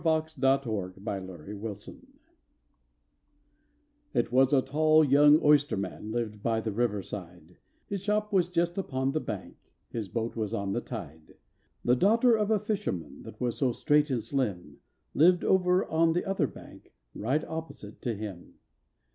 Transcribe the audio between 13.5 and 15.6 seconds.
so straight and slim, Lived